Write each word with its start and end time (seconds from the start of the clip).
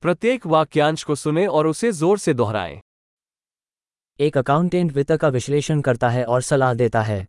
प्रत्येक 0.00 0.46
वाक्यांश 0.46 1.04
को 1.04 1.14
सुने 1.14 1.46
और 1.46 1.66
उसे 1.66 1.92
जोर 1.92 2.18
से 2.18 2.34
दोहराएं 2.34 2.80
एक 4.20 4.38
अकाउंटेंट 4.38 4.92
वित्त 4.92 5.12
का 5.12 5.28
विश्लेषण 5.28 5.80
करता 5.80 6.08
है 6.08 6.24
और 6.24 6.42
सलाह 6.42 6.74
देता 6.74 7.02
है 7.02 7.26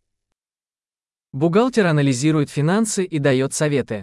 Бухгалтер 1.34 1.86
анализирует 1.86 2.50
финансы 2.50 3.04
и 3.06 3.20
дает 3.20 3.52
советы. 3.54 4.02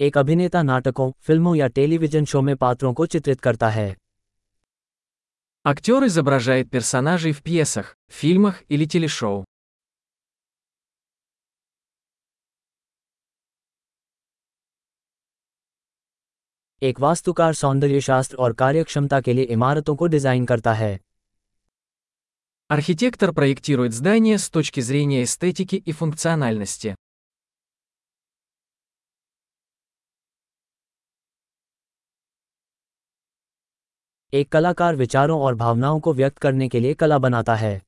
एक 0.00 0.18
अभिनेता 0.18 0.62
नाटकों 0.62 1.10
फिल्मों 1.20 1.54
या 1.54 1.66
टेलीविजन 1.66 2.24
शो 2.24 2.42
में 2.42 2.56
पात्रों 2.56 2.94
को 2.94 3.06
चित्रित 3.06 3.40
करता 3.40 3.68
है 3.68 3.96
Актер 5.66 6.02
изображает 6.06 6.70
персонажей 6.70 7.32
в 7.32 7.42
пьесах, 7.42 7.94
фильмах 8.10 8.62
или 8.70 8.86
телешоу. 8.86 9.44
एक 16.81 16.99
वास्तुकार 16.99 17.53
सौंदर्यशास्त्र 17.53 18.37
और 18.37 18.53
कार्यक्षमता 18.53 19.21
के 19.21 19.33
लिए 19.33 19.45
इमारतों 19.45 19.95
को 19.95 20.07
डिजाइन 20.07 20.45
करता 20.45 20.73
है 20.73 20.99
Архитектор 22.69 23.29
проектирует 23.33 23.93
здания 23.93 24.37
с 24.37 24.49
точки 24.49 24.81
зрения 24.81 25.23
эстетики 25.23 25.81
и 25.85 25.91
функциональности. 25.91 26.93
एक 34.33 34.51
कलाकार 34.51 34.95
विचारों 34.95 35.39
और 35.41 35.55
भावनाओं 35.55 35.99
को 35.99 36.13
व्यक्त 36.13 36.37
करने 36.37 36.69
के 36.69 36.79
लिए 36.79 36.93
कला 36.93 37.17
बनाता 37.17 37.55
है 37.55 37.81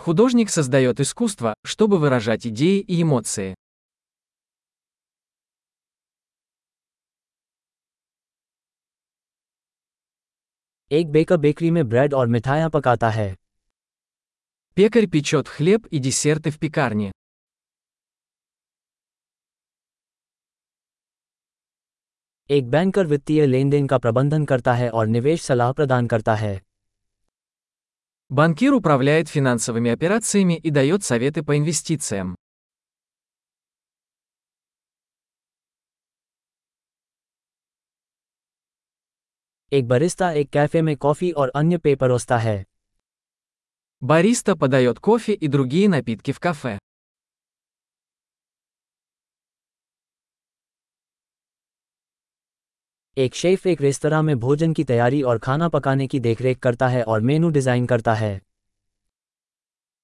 Художник 0.00 0.48
создает 0.48 1.00
искусство, 1.00 1.54
чтобы 1.64 1.98
выражать 1.98 2.46
идеи 2.46 2.78
и 2.78 3.02
эмоции. 3.02 3.54
एक 10.92 11.10
बेकर 11.12 11.36
बेकरी 11.36 11.70
में 11.70 11.88
ब्रेड 11.88 12.14
और 12.14 12.26
मिठाइयाँ 12.26 12.70
पकाता 12.70 13.10
है 13.10 13.34
Пекарь 14.76 15.06
печет 15.06 15.48
хлеб 15.48 15.86
и 15.86 15.98
десерты 15.98 16.50
в 16.50 16.58
пекарне. 16.58 17.10
एक 22.50 22.70
बैंकर 22.70 23.06
वित्तीय 23.06 23.46
लेन 23.46 23.70
देन 23.70 23.86
का 23.86 23.98
प्रबंधन 23.98 24.44
करता 24.44 24.74
है 24.74 24.90
और 24.90 25.06
निवेश 25.06 25.42
सलाह 25.42 25.72
प्रदान 25.72 26.06
करता 26.06 26.34
है 26.34 26.60
Банкир 28.30 28.72
управляет 28.72 29.28
финансовыми 29.28 29.90
операциями 29.90 30.56
и 30.58 30.70
дает 30.70 31.04
советы 31.04 31.42
по 31.42 31.56
инвестициям. 31.58 32.34
एक 39.74 39.88
बरिस्ता 39.88 40.32
एक 40.32 40.50
कैफे 40.50 40.82
में 40.82 40.96
कॉफी 40.96 41.30
और 41.30 41.48
अन्य 41.48 41.78
पेय 41.78 41.96
परोसता 41.96 42.38
है 42.38 42.66
Бариста 44.04 44.56
подает 44.56 44.98
кофе 44.98 45.38
и 45.42 45.48
другие 45.48 45.88
напитки 45.88 46.32
в 46.32 46.38
кафе. 46.38 46.78
एक 53.18 53.34
शेफ 53.34 53.66
एक 53.66 53.80
रेस्तरा 53.80 54.22
में 54.22 54.38
भोजन 54.40 54.72
की 54.72 54.84
तैयारी 54.84 55.22
और 55.22 55.38
खाना 55.38 55.68
पकाने 55.68 56.06
की 56.06 56.20
देखरेख 56.20 56.58
करता 56.58 56.88
है 56.88 57.02
और 57.02 57.20
मेनू 57.20 57.50
डिजाइन 57.50 57.86
करता 57.86 58.14
है 58.14 58.42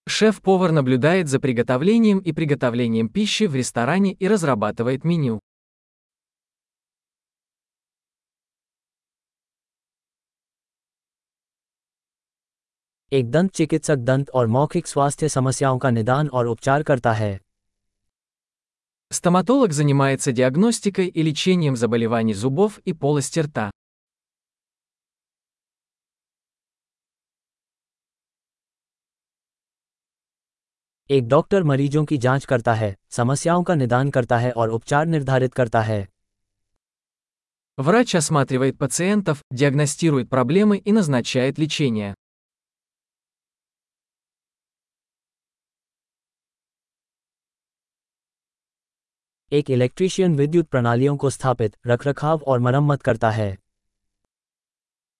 Шеф-повар 0.08 0.70
наблюдает 0.70 1.25
за 1.25 1.39
приготовлением 1.39 2.22
и 2.27 2.33
приготовлением 2.39 3.08
пищи 3.08 3.47
в 3.47 3.55
ресторане 3.55 4.16
и 4.22 4.28
разрабатывает 4.28 5.06
меню. 5.06 5.39
एक 13.12 13.30
दंत 13.30 13.51
चिकित्सक 13.55 13.96
दंत 13.96 14.30
और 14.30 14.46
मौखिक 14.46 14.86
स्वास्थ्य 14.86 15.29
समस्याओं 15.29 15.79
का 15.79 15.90
निदान 15.90 16.29
और 16.29 16.46
उपचार 16.46 16.83
करता 16.83 17.12
है 17.12 17.39
Стоматолог 19.11 19.73
занимается 19.73 20.33
диагностикой 20.33 21.07
и 21.07 21.23
лечением 21.23 21.77
заболеваний 21.77 22.34
зубов 22.34 22.80
и 22.84 22.92
полости 22.92 23.40
рта. 23.40 23.68
एक 31.11 31.29
डॉक्टर 31.29 31.62
मरीजों 31.62 32.05
की 32.05 32.18
जांच 32.18 32.45
करता 32.45 32.74
है 32.74 32.95
समस्याओं 33.11 33.62
का 33.62 33.74
निदान 33.74 34.11
करता 34.11 34.39
है 34.39 34.52
और 34.52 34.70
उपचार 34.70 35.07
निर्धारित 35.07 35.55
करता 35.55 35.83
है 35.83 36.07
Врач 37.79 38.14
осматривает 38.14 38.79
пациентов, 38.79 39.42
диагностирует 39.55 40.29
проблемы 40.29 40.79
и 40.79 40.92
назначает 40.92 41.58
лечение. 41.58 42.14
एक 49.52 49.70
इलेक्ट्रीशियन 49.70 50.34
विद्युत 50.34 50.68
प्रणालियों 50.68 51.17
को 51.17 51.30
स्थापित 51.30 51.77
रखरखाव 51.86 52.42
और 52.46 52.58
मरम्मत 52.58 53.02
करता 53.02 53.30
है 53.30 53.57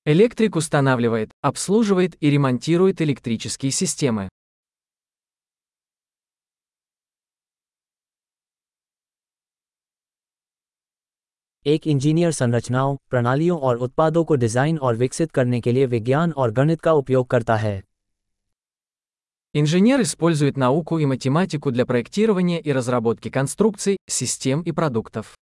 Электрик 0.07 0.57
устанавливает, 0.57 1.31
обслуживает 1.43 2.17
и 2.21 2.31
ремонтирует 2.31 3.01
электрические 3.01 3.73
системы. 3.73 4.29
एक 11.67 11.87
इंजीनियर 11.87 12.31
संरचनाओं 12.31 12.97
प्रणालियों 13.11 13.59
और 13.61 13.77
उत्पादों 13.77 14.25
को 14.25 14.35
डिजाइन 14.35 14.79
और 14.79 14.97
विकसित 14.97 15.31
करने 15.31 15.61
के 15.61 15.73
लिए 15.73 15.87
विज्ञान 15.87 16.33
और 16.33 16.51
गणित 16.51 16.81
का 16.81 16.93
उपयोग 16.93 17.27
करता 17.27 17.57
है 17.57 17.83
Инженер 19.55 20.03
использует 20.03 20.57
науку 20.57 20.99
и 20.99 21.07
математику 21.07 21.71
для 21.71 21.87
проектирования 21.87 22.61
и 22.61 22.73
разработки 22.73 23.31
конструкций, 23.31 23.97
систем 24.07 24.63
и 24.63 24.73
продуктов. 24.73 25.35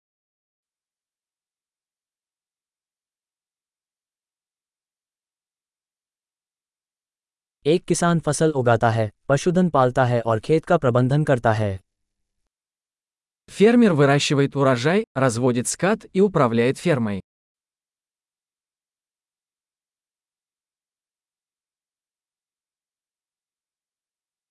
एक 7.67 7.85
किसान 7.85 8.21
फसल 8.21 8.51
उगाता 8.53 8.91
है 8.91 9.11
पशुधन 9.29 9.69
पालता 9.71 10.05
है 10.05 10.21
और 10.21 10.41
खेत 10.41 10.65
का 10.65 10.77
प्रबंधन 10.77 11.25
करता 11.25 11.53
है 11.53 11.81
Фермер 13.49 13.93
выращивает 13.93 14.57
урожай, 14.57 15.05
разводит 15.15 15.69
скот 15.69 16.07
и 16.13 16.21
управляет 16.21 16.79
фермой. 16.79 17.21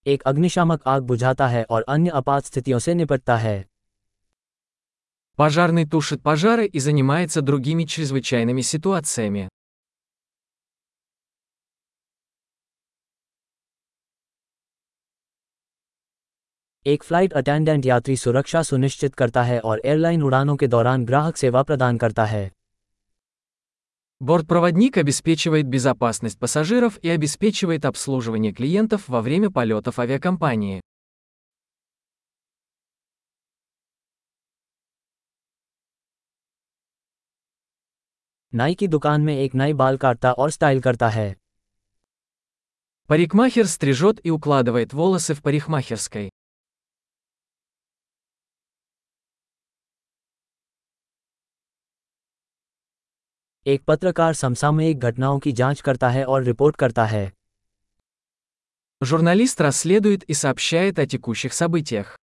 एक 0.07 0.23
अग्निशामक 0.23 0.88
आग 0.88 1.03
बुझाता 1.03 1.47
है 1.47 1.66
और 1.69 1.85
अन्य 1.88 2.09
आपात 2.09 2.45
स्थितियों 2.45 2.79
से 2.79 2.94
निपटता 2.94 3.38
है 3.38 3.63
Пожарный 5.39 5.85
тушит 5.85 6.21
пожары 6.21 6.66
и 6.67 6.79
занимается 6.79 7.41
другими 7.41 7.85
чрезвычайными 7.85 8.61
ситуациями. 8.61 9.47
एक 16.85 17.03
फ्लाइट 17.03 17.33
अटेंडेंट 17.33 17.85
यात्री 17.85 18.16
सुरक्षा 18.17 18.61
सुनिश्चित 18.63 19.13
करता 19.16 19.44
है 19.44 19.59
और 19.59 19.81
एयरलाइन 19.85 20.23
उड़ानों 20.23 20.55
के 20.55 20.67
दौरान 20.67 21.05
ग्राहक 21.05 21.38
सेवा 21.38 21.63
प्रदान 21.63 21.97
करता 21.97 22.25
है 22.25 22.51
Бортпроводник 24.19 24.97
обеспечивает 24.97 25.67
безопасность 25.67 26.39
пассажиров 26.39 26.97
и 27.01 27.09
обеспечивает 27.09 27.85
обслуживание 27.85 28.53
клиентов 28.53 29.09
во 29.09 29.21
время 29.21 29.51
полетов 29.51 29.99
авиакомпании. 29.99 30.81
नाई 38.53 38.75
की 38.75 38.88
दुकान 38.88 39.21
में 39.21 39.35
एक 39.35 39.56
नाई 39.56 39.74
बाल 39.74 39.97
काटता 39.97 40.31
और 40.31 40.51
स्टाइल 40.51 40.81
करता 40.81 41.09
है 41.09 41.35
Парикмахер 43.09 43.68
стрижет 43.68 44.21
и 44.24 44.30
укладывает 44.30 44.94
волосы 44.94 45.33
в 45.33 45.41
парикмахерской. 45.41 46.30
एक 53.68 53.83
पत्रकार 53.88 54.33
समसामयिक 54.33 55.00
घटनाओं 55.00 55.39
की 55.39 55.51
जांच 55.51 55.81
करता 55.81 56.09
है 56.09 56.25
और 56.25 56.44
रिपोर्ट 56.44 56.75
करता 56.75 57.06
है 57.06 57.31
Журналист 59.01 59.62
расследует 59.62 60.24
и 60.27 60.33
сообщает 60.33 61.00
о 61.00 61.06
текущих 61.06 61.53
событиях. 61.53 62.18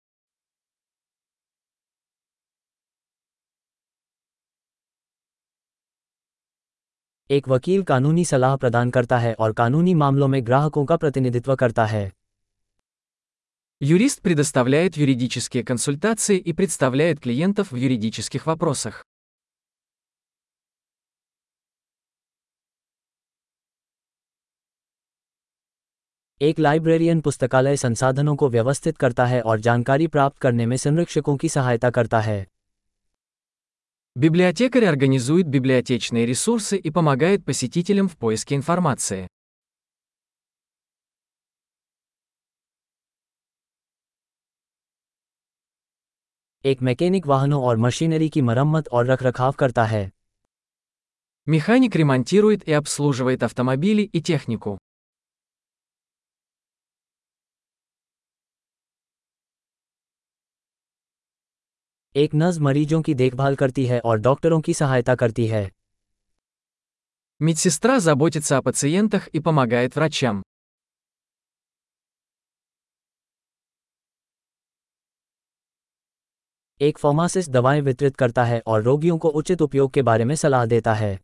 एक 7.31 7.47
वकील 7.47 7.83
कानूनी 7.83 8.23
सलाह 8.25 8.55
प्रदान 8.55 8.89
करता 8.89 9.17
है 9.19 9.33
और 9.33 9.53
कानूनी 9.53 9.93
मामलों 9.93 10.27
में 10.27 10.45
ग्राहकों 10.45 10.85
का 10.85 10.97
प्रतिनिधित्व 10.97 11.55
करता 11.55 11.85
है 11.85 12.11
Юрист 13.81 14.21
предоставляет 14.23 14.97
юридические 14.97 15.63
консультации 15.63 16.37
и 16.37 16.53
представляет 16.53 17.19
клиентов 17.19 17.71
в 17.71 17.77
юридических 17.77 18.47
вопросах. 18.47 19.03
एक 26.41 26.59
लाइब्रेरियन 26.59 27.21
पुस्तकालय 27.21 27.77
संसाधनों 27.77 28.35
को 28.35 28.47
व्यवस्थित 28.49 28.97
करता 28.97 29.25
है 29.25 29.41
और 29.41 29.59
जानकारी 29.59 30.07
प्राप्त 30.07 30.37
करने 30.37 30.65
में 30.65 30.75
संरक्षकों 30.77 31.35
की 31.37 31.49
सहायता 31.49 31.89
करता 31.89 32.19
है 32.19 32.45
Библиотекарь 34.15 34.85
организует 34.85 35.49
библиотечные 35.57 36.25
ресурсы 36.25 36.77
и 36.77 36.91
помогает 36.91 37.43
посетителям 37.49 38.07
в 38.07 38.17
поиске 38.17 38.55
информации. 38.55 39.27
एक 46.65 46.81
मैकेनिक 46.81 47.27
वाहनों 47.27 47.63
और 47.63 47.77
मशीनरी 47.77 48.29
की 48.29 48.41
मरम्मत 48.41 48.87
और 48.87 49.05
रखरखाव 49.05 49.51
करता 49.51 49.85
है 49.85 50.09
Механик 51.47 51.95
ремонтирует 51.95 52.67
и 52.67 52.83
обслуживает 52.83 53.43
автомобили 53.43 54.09
и 54.13 54.27
технику. 54.31 54.77
एक 62.15 62.33
नर्स 62.33 62.57
मरीजों 62.59 63.01
की 63.01 63.13
देखभाल 63.13 63.55
करती 63.55 63.85
है 63.85 63.99
और 63.99 64.19
डॉक्टरों 64.19 64.59
की 64.61 64.73
सहायता 64.73 65.15
करती 65.15 65.45
है 65.47 65.69
Медсестра 67.41 67.99
заботится 67.99 68.57
о 68.57 68.63
пациентах 68.63 69.27
и 69.27 69.39
помогает 69.39 69.93
врачам. 69.95 70.41
एक 76.81 76.97
फार्मासिस्ट 76.97 77.51
दवाएं 77.51 77.81
वितरित 77.81 78.15
करता 78.15 78.43
है 78.43 78.61
और 78.67 78.83
रोगियों 78.83 79.17
को 79.17 79.29
उचित 79.29 79.61
उपयोग 79.61 79.91
के 79.93 80.01
बारे 80.01 80.25
में 80.25 80.35
सलाह 80.35 80.65
देता 80.65 80.93
है 80.93 81.17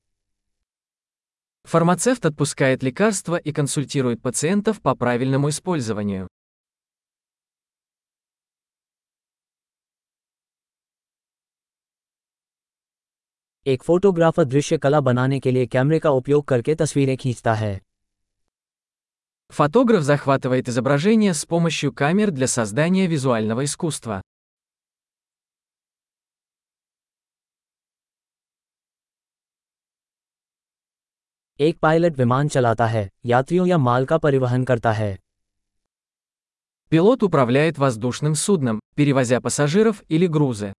Фармацевт 1.68 2.26
отпускает 2.26 2.84
лекарства 2.84 3.42
и 3.42 3.52
консультирует 3.52 4.22
пациентов 4.22 4.82
по 4.82 4.96
правильному 4.96 5.50
использованию. 5.50 6.28
एक 13.70 13.84
फोटोग्राफर 13.84 14.44
दृश्य 14.44 14.78
कला 14.78 15.00
बनाने 15.02 15.40
के 15.40 15.52
लिए 15.52 15.66
कैमरे 15.66 16.00
का 16.00 16.10
उपयोग 16.10 16.46
करके 16.46 16.76
तस्वीरें 16.76 17.18
खींचता 17.18 17.54
है 17.54 17.80
Фотограф 19.52 20.04
захватывает 20.04 20.70
изображение 20.70 21.34
с 21.34 21.46
помощью 21.46 21.92
камер 21.94 22.32
для 22.32 22.48
создания 22.48 23.08
визуального 23.08 23.64
искусства. 23.64 24.22
एक 31.60 31.78
पायलट 31.80 32.18
विमान 32.18 32.48
चलाता 32.48 32.86
है 32.86 33.10
यात्रियों 33.26 33.68
या 33.68 33.78
माल 33.78 34.06
का 34.06 34.18
परिवहन 34.18 34.64
करता 34.64 34.92
है 34.92 35.18
Пилот 36.92 37.24
управляет 37.24 37.78
воздушным 37.78 38.36
судном, 38.36 38.80
перевозя 38.96 39.42
пассажиров 39.42 40.04
или 40.10 40.28
грузы. 40.28 40.74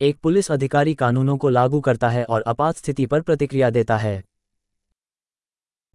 एक 0.00 0.18
पुलिस 0.18 0.50
अधिकारी 0.50 0.94
कानूनों 0.94 1.36
को 1.36 1.48
लागू 1.48 1.80
करता 1.80 2.08
है 2.08 2.24
और 2.24 2.44
आपात 2.46 2.76
स्थिति 2.76 3.06
पर 3.06 3.20
प्रतिक्रिया 3.20 3.70
देता 3.70 3.96
है 3.96 4.22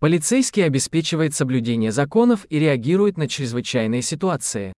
Полицейский 0.01 0.63
обеспечивает 0.63 1.35
соблюдение 1.35 1.91
законов 1.91 2.45
и 2.51 2.59
реагирует 2.59 3.17
на 3.17 3.27
чрезвычайные 3.27 4.01
ситуации. 4.01 4.71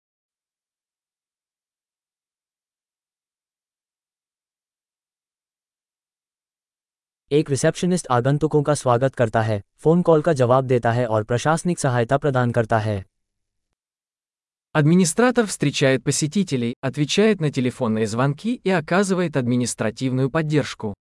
एक 7.31 7.49
रिसेप्शनिस्ट 7.49 8.07
आगंतुकों 8.11 8.63
का 8.63 8.73
स्वागत 8.73 9.15
करता 9.15 9.41
है 9.41 9.61
फोन 9.77 10.01
कॉल 10.01 10.21
का 10.21 10.33
जवाब 10.33 10.65
देता 10.65 10.91
है 10.91 11.05
और 11.07 11.23
प्रशासनिक 11.23 11.79
सहायता 11.79 12.17
प्रदान 12.17 12.51
करता 12.51 12.79
है 12.79 13.03
Администратор 14.75 15.47
встречает 15.47 16.01
посетителей, 16.01 16.75
отвечает 16.79 17.41
на 17.41 17.51
телефонные 17.51 18.07
звонки 18.07 18.55
и 18.55 18.69
оказывает 18.69 19.35
административную 19.35 20.29
поддержку. 20.29 20.93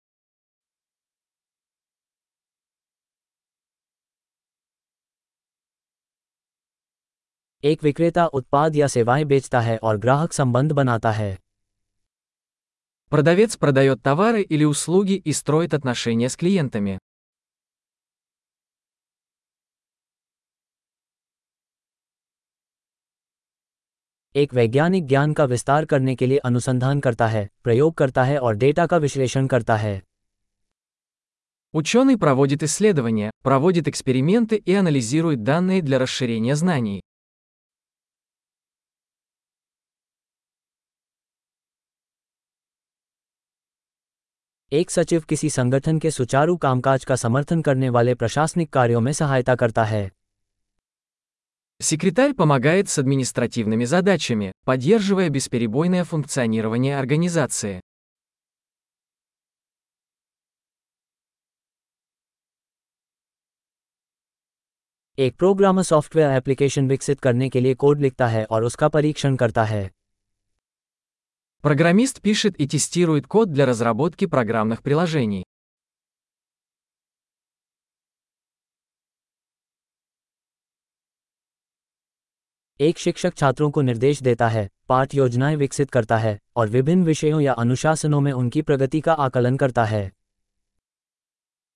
एक 7.64 7.82
विक्रेता 7.82 8.26
उत्पाद 8.26 8.76
या 8.76 8.86
सेवाएं 8.86 9.26
बेचता 9.28 9.60
है 9.60 9.76
और 9.82 9.96
ग्राहक 9.96 10.32
संबंध 10.32 10.72
बनाता 10.72 11.10
है 11.10 11.38
Продавец 13.10 13.56
продает 13.56 14.02
товары 14.02 14.42
или 14.42 14.64
услуги 14.64 15.14
и 15.14 15.32
строит 15.32 15.74
отношения 15.74 16.28
с 16.28 16.36
клиентами. 16.36 16.98
एक 24.36 24.54
वैज्ञानिक 24.54 25.06
ज्ञान 25.06 25.32
का 25.32 25.44
विस्तार 25.44 25.84
करने 25.84 26.14
के 26.14 26.26
लिए 26.26 26.38
अनुसंधान 26.38 27.00
करता 27.00 27.26
है 27.26 27.48
प्रयोग 27.64 27.94
करता 27.94 28.24
है 28.24 28.38
और 28.38 28.56
डेटा 28.56 28.86
का 28.86 28.96
विश्लेषण 28.96 29.46
करता 29.46 29.76
है 29.76 30.00
Ученый 31.74 32.16
проводит 32.16 32.62
исследования, 32.62 33.30
проводит 33.46 33.88
эксперименты 33.88 34.56
и 34.56 34.74
анализирует 34.74 35.42
данные 35.42 35.82
для 35.82 35.98
расширения 35.98 36.54
знаний. 36.54 37.00
एक 44.72 44.90
सचिव 44.90 45.22
किसी 45.28 45.50
संगठन 45.50 45.98
के 45.98 46.10
सुचारू 46.10 46.56
कामकाज 46.56 47.04
का 47.04 47.16
समर्थन 47.16 47.62
करने 47.62 47.88
वाले 47.88 48.14
प्रशासनिक 48.14 48.72
कार्यों 48.72 49.00
में 49.00 49.12
सहायता 49.12 49.54
करता 49.54 49.84
है 49.84 50.10
Секретарь 51.82 52.34
помогает 52.34 52.88
с 52.88 52.98
административными 52.98 53.84
задачами, 53.84 54.52
поддерживая 54.64 55.28
бесперебойное 55.28 56.02
функционирование 56.04 56.98
организации. 56.98 57.80
एक 65.18 65.36
प्रोग्रामर 65.36 65.82
सॉफ्टवेयर 65.82 66.30
एप्लीकेशन 66.30 66.88
विकसित 66.88 67.20
करने 67.20 67.48
के 67.48 67.60
लिए 67.60 67.74
कोड 67.74 68.00
लिखता 68.00 68.26
है 68.26 68.44
और 68.44 68.64
उसका 68.64 68.88
परीक्षण 68.88 69.36
करता 69.36 69.64
है 69.64 69.90
Программист 71.62 72.20
пишет 72.22 72.56
и 72.56 72.68
тестирует 72.68 73.26
код 73.26 73.52
для 73.52 73.66
разработки 73.66 74.26
программных 74.26 74.82
приложений. 74.82 75.42
एक 82.82 82.98
शिक्षक 82.98 83.34
छात्रों 83.34 83.70
को 83.70 83.82
निर्देश 83.82 84.22
देता 84.22 84.48
है 84.48 84.68
पाठ 84.88 85.14
योजनाएं 85.14 85.56
विकसित 85.56 85.90
करता 85.90 86.16
है 86.16 86.38
और 86.56 86.68
विभिन्न 86.68 87.04
विषयों 87.04 87.40
या 87.40 87.52
अनुशासनों 87.52 88.20
में 88.20 88.32
उनकी 88.32 88.62
प्रगति 88.62 89.00
का 89.00 89.12
आकलन 89.12 89.56
करता 89.56 89.84
है 89.84 90.10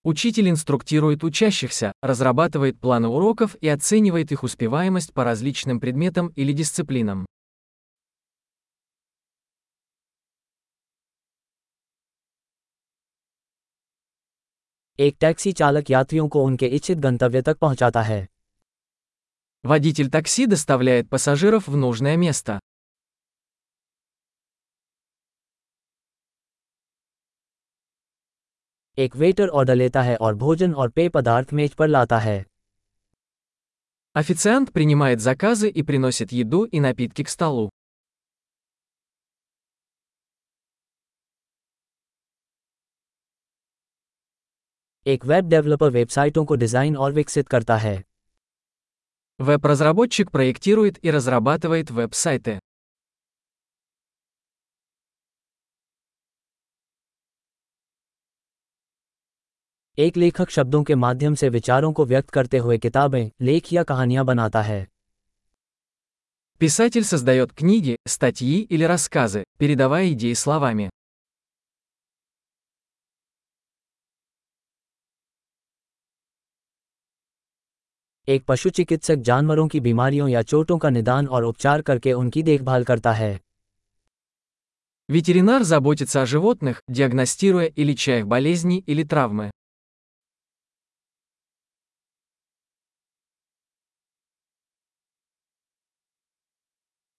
Учитель 0.04 0.48
инструктирует 0.48 1.22
учащихся, 1.22 1.92
разрабатывает 2.02 2.80
планы 2.80 3.08
уроков 3.08 3.54
и 3.60 3.68
оценивает 3.68 4.32
их 4.32 4.42
успеваемость 4.42 5.12
по 5.14 5.22
различным 5.24 5.78
предметам 5.78 6.32
или 6.36 6.52
дисциплинам. 6.52 7.26
एक 14.98 15.16
टैक्सी 15.20 15.52
चालक 15.52 15.90
यात्रियों 15.90 16.28
को 16.28 16.42
उनके 16.44 16.66
इच्छित 16.66 16.98
गंतव्य 16.98 17.42
तक 17.42 17.58
पहुंचाता 17.58 18.02
है 18.02 18.26
Водитель 19.66 20.10
такси 20.10 20.46
доставляет 20.46 21.08
пассажиров 21.08 21.68
в 21.68 21.76
нужное 21.76 22.16
место. 22.16 22.58
एक 28.98 29.14
वेटर 29.16 29.48
ऑर्डर 29.48 29.74
लेता 29.74 30.02
है 30.02 30.16
और 30.16 30.34
भोजन 30.34 30.74
और 30.74 30.90
पेय 30.90 31.08
पदार्थ 31.08 31.52
मेज 31.52 31.74
पर 31.74 31.88
लाता 31.88 32.18
है 32.18 32.44
Официант 34.16 34.72
принимает 34.72 35.20
заказы 35.20 35.70
и 35.70 35.82
приносит 35.82 36.32
еду 36.32 36.64
и 36.66 36.80
напитки 36.80 37.24
к 37.24 37.28
столу. 37.28 37.68
एक 45.06 45.24
वेब 45.24 45.48
डेवलपर 45.48 45.90
वेबसाइटों 45.90 46.44
को 46.44 46.54
डिज़ाइन 46.54 46.96
और 46.96 47.12
विकसित 47.12 47.48
करता 47.48 47.76
है 47.76 48.02
Веб-разработчик 49.38 50.30
проектирует 50.30 51.04
и 51.04 51.10
разрабатывает 51.10 51.90
веб-сайты. 51.90 52.58
एक 59.98 60.16
लेखक 60.16 60.50
शब्दों 60.50 60.82
के 60.84 60.94
माध्यम 60.94 61.34
से 61.34 61.48
विचारों 61.48 61.92
को 61.92 62.04
व्यक्त 62.04 62.30
करते 62.30 62.58
हुए 62.58 62.78
किताबें 62.78 63.30
लेख 63.40 63.72
या 63.72 63.82
कहानियां 63.82 64.24
बनाता 64.26 64.62
है 64.62 64.86
Писатель 66.60 67.04
создает 67.04 67.52
книги, 67.52 67.96
статьи 68.06 68.60
или 68.70 68.84
рассказы, 68.84 69.44
передавая 69.58 70.12
идеи 70.12 70.32
словами. 70.32 70.90
एक 78.28 78.44
पशु 78.48 78.70
चिकित्सक 78.70 79.16
जानवरों 79.16 79.68
की 79.68 79.80
बीमारियों 79.80 80.28
या 80.28 80.42
चोटों 80.42 80.78
का 80.78 80.90
निदान 80.90 81.26
और 81.26 81.44
उपचार 81.44 81.82
करके 81.82 82.12
उनकी 82.12 82.42
देखभाल 82.42 82.84
करता 82.84 83.12
है 83.12 83.40
Ветеринар 85.08 85.62
заботится 85.62 86.22
о 86.22 86.26
животных, 86.26 86.76
диагностируя 86.90 87.66
и 87.66 87.84
леча 87.84 88.16
их 88.18 88.26
болезни 88.26 88.82
или 88.88 89.04
травмы. 89.04 89.50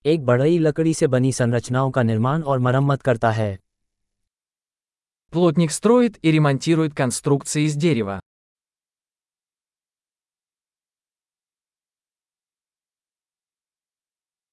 एक 0.06 0.26
बढ़ई 0.26 0.58
लकड़ी 0.60 0.94
से 0.94 1.08
बनी 1.08 1.32
संरचनाओं 1.32 1.92
का 1.92 2.04
निर्माण 2.04 2.44
और 2.44 2.60
मरम्मत 2.60 3.02
करता 3.02 3.32
है 3.32 3.60
Плотник 5.34 5.72
строит 5.72 6.20
и 6.24 6.32
ремонтирует 6.32 6.94
конструкции 6.94 7.64
из 7.64 7.76
дерева. 7.76 8.20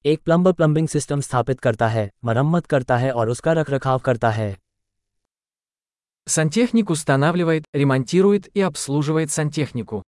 एक 0.06 0.20
प्लम्बर 0.24 0.52
प्लम्बिंग 0.52 0.86
सिस्टम 0.88 1.20
स्थापित 1.20 1.58
करता 1.60 1.88
है 1.88 2.10
मरम्मत 2.24 2.66
करता 2.66 2.96
है 2.96 3.10
और 3.12 3.30
उसका 3.30 3.52
रखरखाव 3.52 3.98
करता 3.98 4.30
है 4.30 4.56
Сантехник 6.26 6.90
устанавливает, 6.90 7.64
ремонтирует 7.76 8.48
и 8.56 8.62
обслуживает 8.68 9.30
сантехнику. 9.30 10.02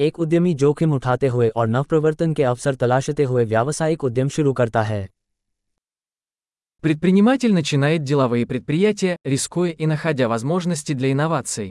एक 0.00 0.18
उद्यमी 0.18 0.54
जोखिम 0.54 0.92
उठाते 0.92 1.28
हुए 1.28 1.48
और 1.48 1.66
नवप्रवर्तन 1.68 2.34
के 2.34 2.42
अवसर 2.42 2.74
तलाशते 2.74 3.24
हुए 3.24 3.44
व्यावसायिक 3.44 4.04
उद्यम 4.04 4.28
शुरू 4.28 4.52
करता 4.52 4.82
है 4.82 5.02
Предприниматель 6.84 7.52
начинает 7.54 8.04
деловые 8.04 8.46
предприятия, 8.46 9.16
рискуя 9.24 9.70
и 9.70 9.86
находя 9.86 10.28
возможности 10.28 10.92
для 10.92 11.12
инноваций. 11.12 11.70